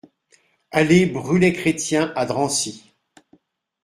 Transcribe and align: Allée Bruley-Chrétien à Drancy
Allée 0.71 1.05
Bruley-Chrétien 1.05 2.11
à 2.15 2.25
Drancy 2.25 2.85